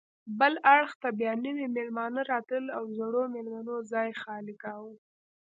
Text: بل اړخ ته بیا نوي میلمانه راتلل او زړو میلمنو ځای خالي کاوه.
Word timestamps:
بل 0.39 0.53
اړخ 0.73 0.91
ته 1.01 1.09
بیا 1.19 1.31
نوي 1.45 1.65
میلمانه 1.75 2.21
راتلل 2.31 2.65
او 2.77 2.83
زړو 2.97 3.23
میلمنو 3.35 3.75
ځای 3.91 4.09
خالي 4.21 4.55
کاوه. 4.63 4.93